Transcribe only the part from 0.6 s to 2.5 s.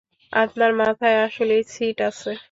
মাথায় আসলেই ছিট আছে।